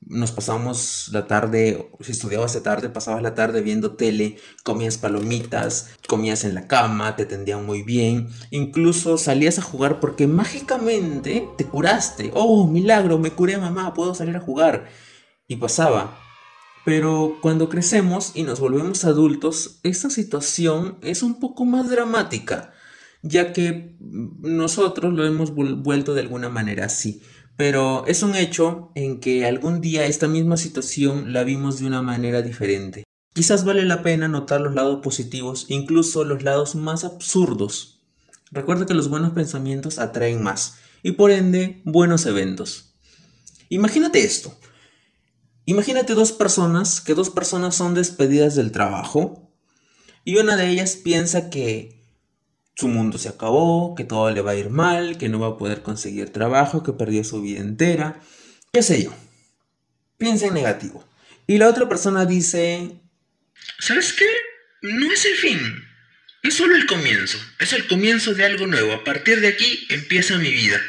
Nos 0.00 0.32
pasábamos 0.32 1.08
la 1.12 1.28
tarde, 1.28 1.88
si 2.00 2.10
estudiabas 2.10 2.52
de 2.52 2.62
tarde, 2.62 2.88
pasabas 2.88 3.22
la 3.22 3.36
tarde 3.36 3.60
viendo 3.60 3.94
tele, 3.94 4.38
comías 4.64 4.98
palomitas, 4.98 5.90
comías 6.08 6.42
en 6.42 6.56
la 6.56 6.66
cama, 6.66 7.14
te 7.14 7.24
tendían 7.24 7.64
muy 7.64 7.84
bien, 7.84 8.28
incluso 8.50 9.16
salías 9.16 9.56
a 9.60 9.62
jugar 9.62 10.00
porque 10.00 10.26
mágicamente 10.26 11.48
te 11.56 11.64
curaste. 11.64 12.32
Oh, 12.34 12.66
milagro, 12.66 13.20
me 13.20 13.30
curé 13.30 13.56
mamá, 13.56 13.94
puedo 13.94 14.16
salir 14.16 14.36
a 14.36 14.40
jugar. 14.40 14.88
Y 15.46 15.58
pasaba. 15.58 16.18
Pero 16.84 17.38
cuando 17.40 17.68
crecemos 17.68 18.32
y 18.34 18.42
nos 18.42 18.58
volvemos 18.58 19.04
adultos, 19.04 19.78
esta 19.84 20.10
situación 20.10 20.98
es 21.02 21.22
un 21.22 21.38
poco 21.38 21.64
más 21.64 21.88
dramática 21.88 22.72
ya 23.22 23.52
que 23.52 23.96
nosotros 24.00 25.12
lo 25.14 25.24
hemos 25.24 25.54
vuelto 25.54 26.14
de 26.14 26.20
alguna 26.20 26.48
manera 26.48 26.86
así. 26.86 27.22
Pero 27.56 28.04
es 28.06 28.22
un 28.22 28.34
hecho 28.34 28.90
en 28.94 29.20
que 29.20 29.46
algún 29.46 29.80
día 29.80 30.06
esta 30.06 30.26
misma 30.26 30.56
situación 30.56 31.32
la 31.32 31.44
vimos 31.44 31.78
de 31.78 31.86
una 31.86 32.02
manera 32.02 32.42
diferente. 32.42 33.04
Quizás 33.34 33.64
vale 33.64 33.84
la 33.84 34.02
pena 34.02 34.28
notar 34.28 34.60
los 34.60 34.74
lados 34.74 35.00
positivos, 35.02 35.66
incluso 35.68 36.24
los 36.24 36.42
lados 36.42 36.74
más 36.74 37.04
absurdos. 37.04 38.02
Recuerda 38.50 38.84
que 38.84 38.94
los 38.94 39.08
buenos 39.08 39.32
pensamientos 39.32 39.98
atraen 39.98 40.42
más 40.42 40.76
y 41.02 41.12
por 41.12 41.30
ende 41.30 41.80
buenos 41.84 42.26
eventos. 42.26 42.94
Imagínate 43.68 44.22
esto. 44.22 44.54
Imagínate 45.64 46.14
dos 46.14 46.32
personas, 46.32 47.00
que 47.00 47.14
dos 47.14 47.30
personas 47.30 47.74
son 47.74 47.94
despedidas 47.94 48.54
del 48.56 48.72
trabajo 48.72 49.50
y 50.24 50.36
una 50.36 50.56
de 50.56 50.68
ellas 50.68 50.96
piensa 50.96 51.48
que 51.50 52.01
su 52.74 52.88
mundo 52.88 53.18
se 53.18 53.28
acabó, 53.28 53.94
que 53.94 54.04
todo 54.04 54.30
le 54.30 54.40
va 54.40 54.52
a 54.52 54.56
ir 54.56 54.70
mal, 54.70 55.18
que 55.18 55.28
no 55.28 55.38
va 55.40 55.48
a 55.48 55.58
poder 55.58 55.82
conseguir 55.82 56.30
trabajo, 56.30 56.82
que 56.82 56.92
perdió 56.92 57.22
su 57.24 57.42
vida 57.42 57.60
entera, 57.60 58.20
qué 58.72 58.82
sé 58.82 59.04
yo. 59.04 59.12
Piensa 60.16 60.46
en 60.46 60.54
negativo. 60.54 61.04
Y 61.46 61.58
la 61.58 61.68
otra 61.68 61.88
persona 61.88 62.24
dice, 62.24 63.00
¿sabes 63.78 64.12
qué? 64.12 64.26
No 64.82 65.12
es 65.12 65.24
el 65.26 65.34
fin, 65.34 65.60
es 66.42 66.54
solo 66.54 66.74
el 66.74 66.86
comienzo, 66.86 67.38
es 67.60 67.72
el 67.72 67.86
comienzo 67.86 68.34
de 68.34 68.44
algo 68.44 68.66
nuevo, 68.66 68.92
a 68.92 69.04
partir 69.04 69.40
de 69.40 69.48
aquí 69.48 69.86
empieza 69.90 70.38
mi 70.38 70.50
vida. 70.50 70.80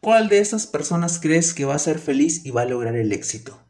¿Cuál 0.00 0.28
de 0.28 0.40
esas 0.40 0.66
personas 0.66 1.20
crees 1.20 1.54
que 1.54 1.64
va 1.64 1.76
a 1.76 1.78
ser 1.78 2.00
feliz 2.00 2.44
y 2.44 2.50
va 2.50 2.62
a 2.62 2.66
lograr 2.66 2.96
el 2.96 3.12
éxito? 3.12 3.64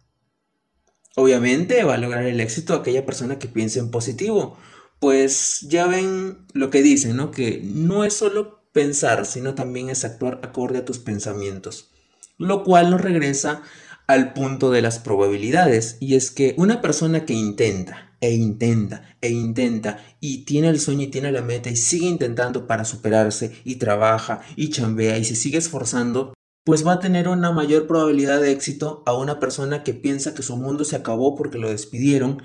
Obviamente 1.15 1.85
va 1.85 1.95
a 1.95 1.99
lograr 1.99 2.25
el 2.25 2.41
éxito 2.41 2.73
aquella 2.73 3.05
persona 3.05 3.39
que 3.39 3.49
piense 3.49 3.81
en 3.81 3.91
positivo, 3.91 4.59
pues 5.03 5.63
ya 5.63 5.89
ven 5.89 6.47
lo 6.53 6.71
que 6.71 6.81
dicen, 6.81 7.17
¿no? 7.17 7.33
Que 7.33 7.61
no 7.65 8.05
es 8.05 8.15
solo 8.15 8.69
pensar, 8.73 9.27
sino 9.27 9.57
también 9.57 9.91
es 9.91 10.05
actuar 10.05 10.39
acorde 10.45 10.79
a 10.79 10.85
tus 10.85 11.01
pensamientos. 11.01 11.91
Lo 12.39 12.63
cual 12.63 12.89
nos 12.89 13.01
regresa 13.01 13.63
al 14.07 14.33
punto 14.33 14.71
de 14.71 14.81
las 14.81 15.01
probabilidades. 15.01 15.97
Y 15.99 16.15
es 16.15 16.31
que 16.31 16.55
una 16.57 16.81
persona 16.81 17.27
que 17.27 17.35
intenta 17.35 18.15
e 18.21 18.33
intenta 18.33 19.17
e 19.21 19.31
intenta 19.31 19.99
y 20.21 20.45
tiene 20.45 20.69
el 20.69 20.79
sueño 20.79 21.03
y 21.03 21.11
tiene 21.11 21.33
la 21.33 21.43
meta 21.43 21.69
y 21.69 21.75
sigue 21.75 22.07
intentando 22.07 22.69
para 22.69 22.85
superarse 22.85 23.61
y 23.65 23.75
trabaja 23.75 24.43
y 24.55 24.71
chambea 24.71 25.19
y 25.19 25.25
se 25.25 25.35
sigue 25.35 25.59
esforzando, 25.59 26.33
pues 26.65 26.87
va 26.87 26.93
a 26.93 27.01
tener 27.01 27.27
una 27.27 27.51
mayor 27.51 27.89
probabilidad 27.89 28.41
de 28.41 28.53
éxito 28.53 29.03
a 29.07 29.17
una 29.17 29.41
persona 29.41 29.83
que 29.83 29.95
piensa 29.95 30.33
que 30.33 30.45
su 30.45 30.57
mundo 30.57 30.85
se 30.85 30.95
acabó 30.95 31.35
porque 31.35 31.59
lo 31.59 31.71
despidieron 31.71 32.41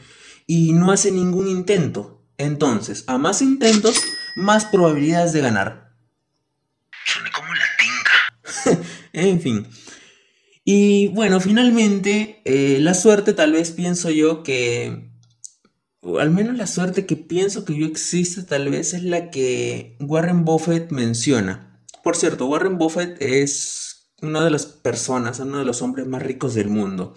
y 0.48 0.74
no 0.74 0.92
hace 0.92 1.12
ningún 1.12 1.48
intento 1.48 2.17
entonces, 2.38 3.04
a 3.08 3.18
más 3.18 3.42
intentos, 3.42 4.02
más 4.36 4.66
probabilidades 4.66 5.34
de 5.34 5.42
ganar. 5.42 5.96
Suena 7.06 7.30
como 7.32 7.54
la 7.54 7.66
tinga. 7.80 8.84
en 9.14 9.42
fin. 9.42 9.68
Y 10.64 11.08
bueno, 11.08 11.40
finalmente, 11.40 12.42
eh, 12.44 12.80
la 12.82 12.94
suerte 12.94 13.34
tal 13.34 13.54
vez 13.54 13.72
pienso 13.72 14.10
yo 14.10 14.44
que, 14.44 15.12
o 16.02 16.20
al 16.20 16.30
menos 16.30 16.58
la 16.58 16.68
suerte 16.68 17.06
que 17.06 17.16
pienso 17.16 17.64
que 17.64 17.78
yo 17.78 17.86
existe 17.86 18.44
tal 18.44 18.70
vez 18.70 18.94
es 18.94 19.04
la 19.04 19.32
que 19.32 19.96
Warren 20.02 20.44
Buffett 20.44 20.92
menciona. 20.92 21.82
Por 22.04 22.18
cierto, 22.18 22.48
Warren 22.48 22.78
Buffett 22.78 23.16
es 23.22 24.12
una 24.22 24.44
de 24.44 24.50
las 24.50 24.66
personas, 24.66 25.40
uno 25.40 25.60
de 25.60 25.66
los 25.66 25.82
hombres 25.82 26.06
más 26.06 26.22
ricos 26.22 26.54
del 26.54 26.68
mundo. 26.68 27.16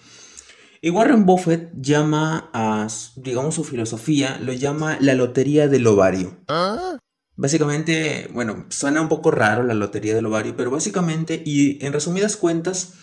Y 0.83 0.89
Warren 0.89 1.27
Buffett 1.27 1.71
llama 1.79 2.49
a, 2.53 2.87
digamos, 3.15 3.53
su 3.53 3.63
filosofía, 3.63 4.39
lo 4.41 4.51
llama 4.51 4.97
la 4.99 5.13
lotería 5.13 5.67
del 5.67 5.85
ovario. 5.85 6.39
Básicamente, 7.35 8.27
bueno, 8.33 8.65
suena 8.69 8.99
un 8.99 9.07
poco 9.07 9.29
raro 9.29 9.61
la 9.61 9.75
lotería 9.75 10.15
del 10.15 10.25
ovario, 10.25 10.55
pero 10.57 10.71
básicamente, 10.71 11.43
y 11.45 11.83
en 11.85 11.93
resumidas 11.93 12.35
cuentas, 12.35 12.93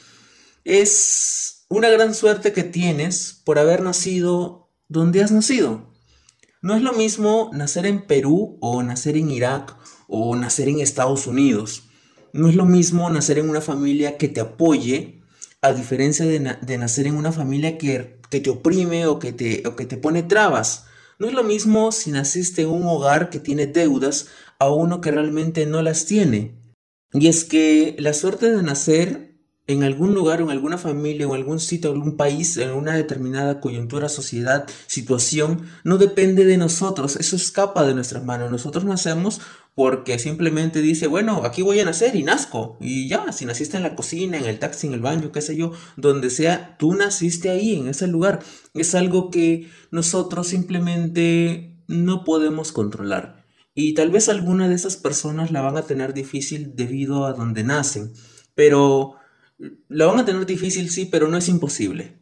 es 0.65 1.67
una 1.69 1.89
gran 1.89 2.15
suerte 2.15 2.53
que 2.53 2.65
tienes 2.65 3.41
por 3.45 3.61
haber 3.61 3.83
nacido 3.83 4.73
donde 4.89 5.23
has 5.23 5.31
nacido. 5.31 5.95
No 6.61 6.75
es 6.75 6.83
lo 6.83 6.95
mismo 6.95 7.51
nacer 7.53 7.87
en 7.87 8.07
Perú 8.07 8.59
o 8.61 8.83
nacer 8.83 9.17
en 9.17 9.31
Irak 9.31 9.77
o 10.09 10.35
nacer 10.35 10.69
en 10.69 10.81
Estados 10.81 11.29
Unidos. 11.29 11.85
No 12.33 12.49
es 12.49 12.57
lo 12.57 12.65
mismo 12.65 13.09
nacer 13.09 13.39
en 13.39 13.49
una 13.49 13.61
familia 13.61 14.19
que 14.19 14.27
te 14.27 14.41
apoye 14.41 15.18
a 15.63 15.73
diferencia 15.73 16.25
de, 16.25 16.79
nacer 16.79 17.07
en 17.07 17.17
una 17.17 17.33
familia 17.33 17.79
que, 17.79 18.21
que 18.31 18.41
te 18.41 18.51
oprime 18.51 19.07
o 19.07 19.19
que 19.19 19.33
te, 19.33 19.67
o 19.67 19.77
que 19.77 19.87
te 19.87 19.97
pone 19.97 20.23
trabas. 20.23 20.87
No 21.19 21.27
es 21.27 21.35
lo 21.35 21.43
mismo 21.43 21.91
si 21.91 22.11
naciste 22.11 22.63
en 22.63 22.69
un 22.69 22.87
hogar 22.87 23.29
que 23.31 23.41
tiene 23.41 23.67
deudas 23.67 24.29
a 24.59 24.71
uno 24.71 25.01
que 25.01 25.11
realmente 25.11 25.67
no 25.67 25.83
las 25.83 26.07
tiene. 26.07 26.55
Y 27.13 27.29
es 27.29 27.45
que 27.45 27.97
la 27.99 28.13
suerte 28.13 28.51
de 28.51 28.63
nacer 28.63 29.29
en 29.69 29.85
algún 29.85 30.15
lugar 30.15 30.41
en 30.41 30.51
alguna 30.51 30.79
familia 30.79 31.27
en 31.27 31.33
algún 31.33 31.61
sitio, 31.61 31.93
algún 31.93 32.17
país, 32.17 32.57
en 32.57 32.71
una 32.71 32.95
determinada 32.95 33.61
coyuntura, 33.61 34.09
sociedad, 34.09 34.67
situación, 34.87 35.69
no 35.85 35.99
depende 35.99 36.47
de 36.47 36.57
nosotros, 36.57 37.17
eso 37.17 37.37
escapa 37.37 37.85
de 37.85 37.95
nuestras 37.95 38.25
manos. 38.25 38.51
Nosotros 38.51 38.85
nacemos 38.85 39.43
porque 39.79 40.19
simplemente 40.19 40.83
dice, 40.83 41.07
bueno, 41.07 41.45
aquí 41.45 41.63
voy 41.63 41.79
a 41.79 41.85
nacer 41.85 42.17
y 42.17 42.25
nazco. 42.25 42.79
Y 42.81 43.07
ya, 43.07 43.31
si 43.31 43.47
naciste 43.47 43.77
en 43.77 43.85
la 43.85 43.95
cocina, 43.95 44.37
en 44.37 44.47
el 44.47 44.59
taxi, 44.59 44.89
en 44.89 44.93
el 44.93 45.01
baño, 45.01 45.31
qué 45.31 45.41
sé 45.41 45.55
yo, 45.55 45.71
donde 45.97 46.31
sea, 46.31 46.77
tú 46.81 46.95
naciste 46.95 47.49
ahí, 47.49 47.77
en 47.77 47.87
ese 47.87 48.09
lugar. 48.09 48.41
Es 48.75 48.97
algo 48.97 49.31
que 49.31 49.71
nosotros 49.93 50.49
simplemente 50.49 51.77
no 51.87 52.25
podemos 52.25 52.73
controlar. 52.73 53.47
Y 53.73 53.95
tal 53.95 54.11
vez 54.11 54.29
alguna 54.29 54.69
de 54.69 54.75
esas 54.75 54.97
personas 54.97 55.53
la 55.53 55.61
van 55.61 55.77
a 55.77 55.83
tener 55.83 56.13
difícil 56.13 56.75
debido 56.75 57.25
a 57.25 57.33
donde 57.33 57.63
nacen. 57.63 58.13
Pero 58.57 59.15
la 59.87 60.07
van 60.07 60.19
a 60.19 60.25
tener 60.25 60.45
difícil, 60.45 60.91
sí, 60.91 61.05
pero 61.05 61.29
no 61.29 61.37
es 61.37 61.49
imposible. 61.49 62.19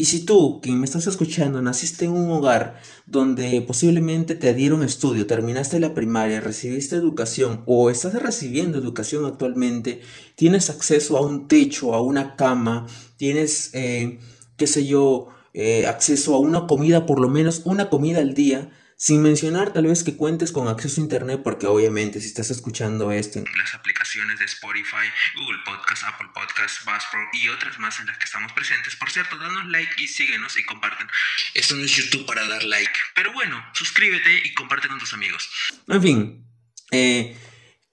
Y 0.00 0.04
si 0.04 0.24
tú, 0.24 0.60
quien 0.60 0.78
me 0.78 0.84
estás 0.84 1.08
escuchando, 1.08 1.60
naciste 1.60 2.04
en 2.04 2.12
un 2.12 2.30
hogar 2.30 2.80
donde 3.06 3.60
posiblemente 3.62 4.36
te 4.36 4.54
dieron 4.54 4.84
estudio, 4.84 5.26
terminaste 5.26 5.80
la 5.80 5.92
primaria, 5.92 6.40
recibiste 6.40 6.94
educación 6.94 7.64
o 7.66 7.90
estás 7.90 8.14
recibiendo 8.14 8.78
educación 8.78 9.24
actualmente, 9.26 10.00
tienes 10.36 10.70
acceso 10.70 11.16
a 11.16 11.26
un 11.26 11.48
techo, 11.48 11.94
a 11.94 12.00
una 12.00 12.36
cama, 12.36 12.86
tienes, 13.16 13.70
eh, 13.74 14.20
qué 14.56 14.68
sé 14.68 14.86
yo, 14.86 15.30
eh, 15.52 15.88
acceso 15.88 16.36
a 16.36 16.38
una 16.38 16.68
comida, 16.68 17.04
por 17.04 17.18
lo 17.18 17.28
menos 17.28 17.62
una 17.64 17.90
comida 17.90 18.20
al 18.20 18.34
día, 18.34 18.70
sin 18.98 19.22
mencionar 19.22 19.72
tal 19.72 19.86
vez 19.86 20.02
que 20.02 20.16
cuentes 20.16 20.50
con 20.50 20.66
acceso 20.66 21.00
a 21.00 21.04
internet, 21.04 21.40
porque 21.44 21.68
obviamente 21.68 22.20
si 22.20 22.26
estás 22.26 22.50
escuchando 22.50 23.12
esto 23.12 23.38
en 23.38 23.44
las 23.56 23.72
aplicaciones 23.72 24.40
de 24.40 24.44
Spotify, 24.44 25.06
Google 25.36 25.58
Podcast, 25.64 26.02
Apple 26.02 26.26
Podcast, 26.34 26.84
Buzzsprout 26.84 27.32
y 27.32 27.48
otras 27.48 27.78
más 27.78 28.00
en 28.00 28.06
las 28.06 28.18
que 28.18 28.24
estamos 28.24 28.52
presentes. 28.52 28.96
Por 28.96 29.08
cierto, 29.08 29.38
danos 29.38 29.66
like 29.68 30.02
y 30.02 30.08
síguenos 30.08 30.58
y 30.58 30.64
comparten. 30.64 31.06
Esto 31.54 31.76
no 31.76 31.84
es 31.84 31.92
YouTube 31.92 32.26
para 32.26 32.44
dar 32.48 32.64
like, 32.64 32.90
pero 33.14 33.32
bueno, 33.32 33.64
suscríbete 33.72 34.42
y 34.44 34.52
comparte 34.54 34.88
con 34.88 34.98
tus 34.98 35.14
amigos. 35.14 35.48
En 35.86 36.02
fin, 36.02 36.44
eh, 36.90 37.38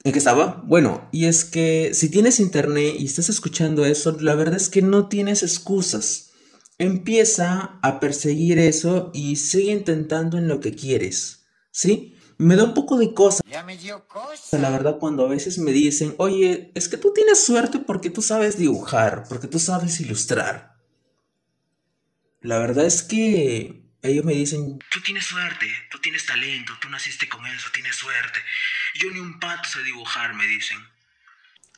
¿En 0.03 0.11
qué 0.11 0.19
estaba? 0.19 0.61
Bueno, 0.65 1.09
y 1.11 1.25
es 1.25 1.45
que 1.45 1.95
si 1.95 2.11
tienes 2.11 2.39
internet 2.39 2.95
y 2.99 3.05
estás 3.05 3.29
escuchando 3.29 3.85
eso, 3.85 4.15
la 4.19 4.35
verdad 4.35 4.55
es 4.55 4.69
que 4.69 4.83
no 4.83 5.07
tienes 5.07 5.41
excusas 5.41 6.31
empieza 6.77 7.79
a 7.81 7.99
perseguir 7.99 8.59
eso 8.59 9.11
y 9.13 9.37
sigue 9.37 9.71
intentando 9.71 10.37
en 10.37 10.47
lo 10.47 10.59
que 10.59 10.75
quieres, 10.75 11.47
¿sí? 11.71 12.17
Me 12.37 12.57
da 12.57 12.65
un 12.65 12.73
poco 12.73 12.97
de 12.97 13.13
cosa. 13.13 13.41
Ya 13.49 13.63
me 13.63 13.77
dio 13.77 14.05
cosa. 14.07 14.57
La 14.57 14.69
verdad, 14.69 14.97
cuando 14.99 15.25
a 15.25 15.29
veces 15.29 15.57
me 15.57 15.71
dicen, 15.71 16.15
oye, 16.17 16.71
es 16.75 16.89
que 16.89 16.97
tú 16.97 17.13
tienes 17.13 17.45
suerte 17.45 17.79
porque 17.79 18.09
tú 18.09 18.21
sabes 18.21 18.57
dibujar, 18.57 19.23
porque 19.29 19.47
tú 19.47 19.57
sabes 19.57 20.01
ilustrar. 20.01 20.75
La 22.41 22.59
verdad 22.59 22.85
es 22.85 23.03
que 23.03 23.85
ellos 24.01 24.25
me 24.25 24.33
dicen, 24.33 24.79
tú 24.91 25.01
tienes 25.01 25.25
suerte, 25.25 25.65
tú 25.89 25.99
tienes 25.99 26.25
talento, 26.25 26.73
tú 26.81 26.89
naciste 26.89 27.29
con 27.29 27.45
eso, 27.45 27.69
tienes 27.73 27.95
suerte. 27.95 28.39
Yo 28.95 29.09
ni 29.11 29.19
un 29.19 29.39
pato 29.39 29.69
sé 29.69 29.81
dibujar, 29.83 30.33
me 30.33 30.45
dicen. 30.45 30.77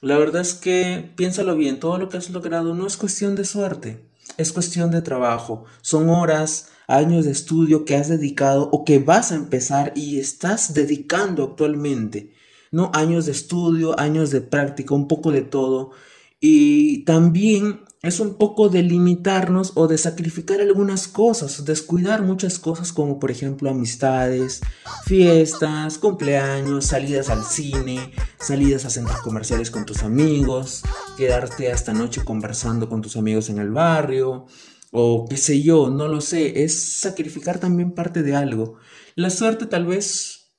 La 0.02 0.18
verdad 0.18 0.42
es 0.42 0.56
que 0.56 1.12
piénsalo 1.16 1.56
bien, 1.56 1.80
todo 1.80 2.00
lo 2.00 2.10
que 2.10 2.18
has 2.18 2.30
logrado 2.32 2.74
no 2.74 2.88
es 2.88 2.98
cuestión 2.98 3.36
de 3.36 3.46
suerte 3.46 4.08
es 4.38 4.52
cuestión 4.52 4.92
de 4.92 5.02
trabajo, 5.02 5.66
son 5.82 6.10
horas, 6.10 6.70
años 6.88 7.26
de 7.26 7.32
estudio 7.32 7.86
que 7.86 7.96
has 7.96 8.08
dedicado 8.08 8.70
o 8.72 8.86
que 8.86 9.00
vas 9.00 9.32
a 9.32 9.36
empezar 9.36 9.94
y 9.96 10.20
estás 10.20 10.74
dedicando 10.74 11.44
actualmente, 11.44 12.34
¿no? 12.72 12.92
Años 12.94 13.26
de 13.26 13.34
estudio, 13.34 14.00
años 14.00 14.32
de 14.32 14.42
práctica, 14.42 14.96
un 14.96 15.08
poco 15.08 15.32
de 15.32 15.42
todo. 15.42 15.92
Y 16.40 17.04
también 17.04 17.82
es 18.08 18.20
un 18.20 18.36
poco 18.36 18.70
de 18.70 18.84
limitarnos 18.84 19.74
o 19.76 19.88
de 19.88 19.98
sacrificar 19.98 20.62
algunas 20.62 21.08
cosas, 21.08 21.66
descuidar 21.66 22.22
muchas 22.22 22.60
cosas 22.60 22.94
como 22.94 23.20
por 23.20 23.32
ejemplo 23.32 23.70
amistades, 23.70 24.62
fiestas, 25.06 25.98
cumpleaños, 25.98 26.86
salidas 26.86 27.30
al 27.30 27.44
cine, 27.44 28.12
salidas 28.40 28.86
a 28.86 28.90
centros 28.90 29.22
comerciales 29.22 29.72
con 29.72 29.86
tus 29.86 30.04
amigos, 30.04 30.84
quedarte 31.18 31.72
hasta 31.72 31.94
noche 31.94 32.24
conversando 32.24 32.90
con 32.90 33.02
tus 33.02 33.18
amigos 33.18 33.50
en 33.50 33.60
el 33.60 33.72
barrio 33.72 34.46
o 34.92 35.26
qué 35.30 35.38
sé 35.38 35.62
yo, 35.62 35.90
no 35.90 36.08
lo 36.08 36.22
sé, 36.22 36.64
es 36.64 36.80
sacrificar 36.80 37.60
también 37.60 37.92
parte 37.92 38.24
de 38.24 38.36
algo. 38.36 38.76
La 39.16 39.30
suerte 39.30 39.66
tal 39.66 39.86
vez, 39.86 40.52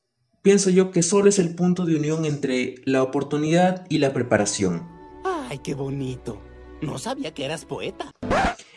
pienso 0.43 0.71
yo 0.71 0.91
que 0.91 1.03
solo 1.03 1.29
es 1.29 1.39
el 1.39 1.55
punto 1.55 1.85
de 1.85 1.97
unión 1.97 2.25
entre 2.25 2.77
la 2.85 3.03
oportunidad 3.03 3.87
y 3.89 3.99
la 3.99 4.13
preparación. 4.13 4.87
¡Ay, 5.25 5.59
qué 5.59 5.75
bonito! 5.75 6.48
No 6.81 6.99
sabía 6.99 7.35
que 7.35 7.45
eras 7.45 7.65
poeta. 7.65 8.13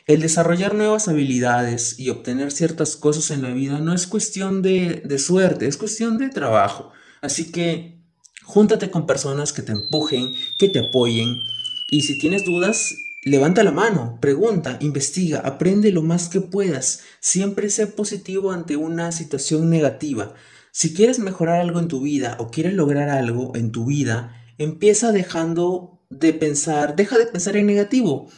El 0.07 0.21
desarrollar 0.21 0.73
nuevas 0.73 1.07
habilidades 1.07 1.99
y 1.99 2.09
obtener 2.09 2.51
ciertas 2.51 2.95
cosas 2.95 3.29
en 3.29 3.43
la 3.43 3.51
vida 3.51 3.79
no 3.79 3.93
es 3.93 4.07
cuestión 4.07 4.61
de, 4.61 5.03
de, 5.05 5.19
suerte, 5.19 5.67
es 5.67 5.77
cuestión 5.77 6.17
de 6.17 6.29
trabajo. 6.29 6.91
Así 7.21 7.51
que 7.51 8.01
júntate 8.43 8.89
con 8.89 9.05
personas 9.05 9.53
que 9.53 9.61
te 9.61 9.71
empujen, 9.71 10.33
que 10.57 10.69
te 10.69 10.79
apoyen. 10.79 11.43
Y 11.91 12.01
si 12.01 12.17
tienes 12.17 12.43
dudas, 12.43 12.95
levanta 13.23 13.63
la 13.63 13.71
mano, 13.71 14.17
pregunta, 14.19 14.77
investiga, 14.81 15.39
aprende 15.39 15.91
lo 15.91 16.01
más 16.01 16.27
que 16.27 16.41
puedas. 16.41 17.01
Siempre 17.19 17.69
sé 17.69 17.85
positivo 17.85 18.51
ante 18.51 18.77
una 18.77 19.11
situación 19.11 19.69
negativa. 19.69 20.33
Si 20.71 20.93
quieres 20.93 21.19
mejorar 21.19 21.59
algo 21.59 21.79
en 21.79 21.87
tu 21.87 22.01
vida 22.01 22.37
o 22.39 22.49
quieres 22.49 22.73
lograr 22.73 23.09
algo 23.09 23.55
en 23.55 23.71
tu 23.71 23.85
vida, 23.85 24.43
empieza 24.57 25.11
dejando 25.11 26.00
de 26.11 26.33
pensar, 26.33 26.95
deja 26.95 27.17
de 27.17 27.25
pensar 27.25 27.57
en 27.57 27.65
negativo, 27.65 28.29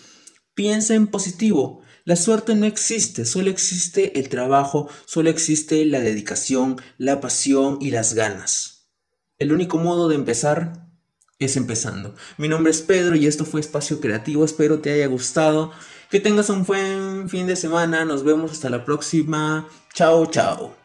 piensa 0.53 0.93
en 0.93 1.07
positivo. 1.07 1.81
La 2.05 2.15
suerte 2.15 2.55
no 2.55 2.65
existe, 2.65 3.25
solo 3.25 3.49
existe 3.49 4.19
el 4.19 4.29
trabajo, 4.29 4.89
solo 5.05 5.29
existe 5.29 5.85
la 5.85 5.99
dedicación, 5.99 6.81
la 6.97 7.19
pasión 7.21 7.77
y 7.81 7.91
las 7.91 8.13
ganas. 8.13 8.89
El 9.39 9.51
único 9.51 9.77
modo 9.77 10.09
de 10.09 10.15
empezar 10.15 10.87
es 11.39 11.57
empezando. 11.57 12.15
Mi 12.37 12.47
nombre 12.47 12.71
es 12.71 12.81
Pedro 12.81 13.15
y 13.15 13.25
esto 13.25 13.45
fue 13.45 13.61
Espacio 13.61 13.99
Creativo, 13.99 14.45
espero 14.45 14.79
te 14.79 14.91
haya 14.91 15.07
gustado, 15.07 15.71
que 16.09 16.19
tengas 16.19 16.49
un 16.49 16.65
buen 16.65 17.29
fin 17.29 17.47
de 17.47 17.55
semana, 17.55 18.05
nos 18.05 18.23
vemos 18.23 18.51
hasta 18.51 18.69
la 18.69 18.85
próxima, 18.85 19.67
chao 19.93 20.25
chao. 20.27 20.82